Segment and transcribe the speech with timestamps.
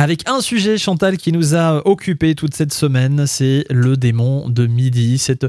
[0.00, 4.68] Avec un sujet, Chantal, qui nous a occupé toute cette semaine, c'est le démon de
[4.68, 5.18] midi.
[5.18, 5.48] Cette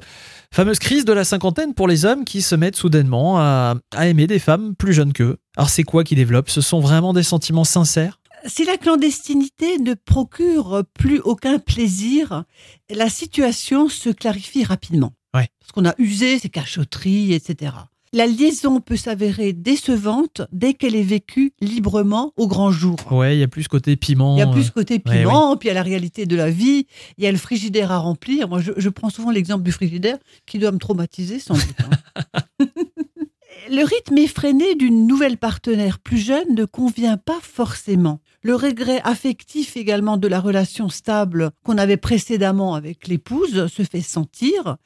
[0.52, 4.26] fameuse crise de la cinquantaine pour les hommes qui se mettent soudainement à, à aimer
[4.26, 5.38] des femmes plus jeunes qu'eux.
[5.56, 6.50] Alors c'est quoi qui développe?
[6.50, 8.20] Ce sont vraiment des sentiments sincères?
[8.48, 12.44] Si la clandestinité ne procure plus aucun plaisir,
[12.90, 15.14] la situation se clarifie rapidement.
[15.36, 15.50] Ouais.
[15.60, 17.74] Parce qu'on a usé ses cachotteries, etc.
[18.12, 22.96] La liaison peut s'avérer décevante dès qu'elle est vécue librement au grand jour.
[23.12, 24.36] Ouais, il y a plus ce côté piment.
[24.36, 26.26] Il y a plus euh, ce côté ouais, piment, puis il y a la réalité
[26.26, 28.50] de la vie, il y a le frigidaire à remplir.
[28.50, 30.18] Moi, je, je prends souvent l'exemple du frigidaire
[30.48, 31.76] qui doit me traumatiser sans doute.
[32.60, 32.66] hein.
[33.70, 38.22] le rythme effréné d'une nouvelle partenaire plus jeune ne convient pas forcément.
[38.42, 44.02] Le regret affectif également de la relation stable qu'on avait précédemment avec l'épouse se fait
[44.02, 44.78] sentir.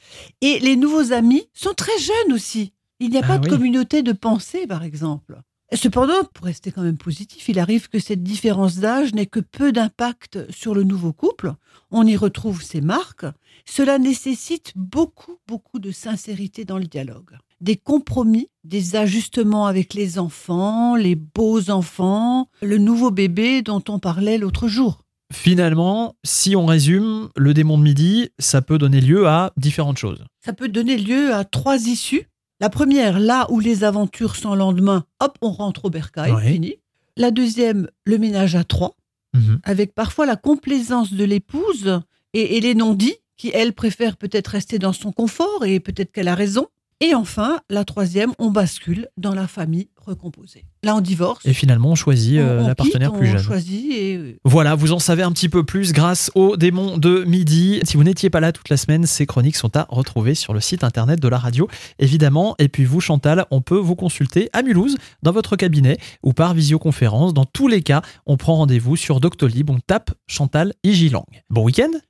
[0.42, 2.73] Et les nouveaux amis sont très jeunes aussi.
[3.00, 5.42] Il n'y a Ah pas de communauté de pensée, par exemple.
[5.76, 9.72] Cependant, pour rester quand même positif, il arrive que cette différence d'âge n'ait que peu
[9.72, 11.54] d'impact sur le nouveau couple.
[11.90, 13.26] On y retrouve ses marques.
[13.66, 17.38] Cela nécessite beaucoup, beaucoup de sincérité dans le dialogue.
[17.60, 24.00] Des compromis, des ajustements avec les enfants, les beaux enfants, le nouveau bébé dont on
[24.00, 25.00] parlait l'autre jour.
[25.32, 30.24] Finalement, si on résume, le démon de midi, ça peut donner lieu à différentes choses.
[30.46, 32.28] Ça peut donner lieu à trois issues.
[32.60, 36.52] La première, là où les aventures sans lendemain, hop, on rentre au bercail, Ouais.
[36.54, 36.76] fini.
[37.18, 38.96] La deuxième, le ménage à trois.
[39.36, 39.62] Mhm.
[39.64, 42.02] avec parfois la complaisance de l'épouse
[42.34, 46.28] et, et les non-dits, qui, elle, préfère peut-être rester dans son confort et peut-être qu'elle
[46.28, 46.68] a raison.
[47.00, 50.66] Et enfin, la troisième, on bascule dans la famille recomposée.
[50.84, 51.46] Là, on divorce.
[51.46, 53.44] Et finalement, on choisit euh, on, on la partenaire quitte, plus on jeune.
[53.44, 57.24] choisit et euh, Voilà, vous en savez un petit peu plus grâce au démon de
[57.24, 57.80] midi.
[57.84, 60.60] Si vous n'étiez pas là toute la semaine, ces chroniques sont à retrouver sur le
[60.60, 61.70] site internet de la radio,
[62.00, 62.56] évidemment.
[62.60, 66.54] Et puis vous, Chantal, on peut vous consulter à Mulhouse, dans votre cabinet ou par
[66.54, 67.34] visioconférence.
[67.34, 71.26] Dans tous les cas, on prend rendez-vous sur Doctolib, on tape Chantal Igilang.
[71.50, 71.92] Bon week-end